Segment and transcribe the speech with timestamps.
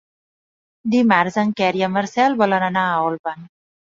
[0.93, 3.45] Dimarts en Quer i en Marcel volen anar a Olvan.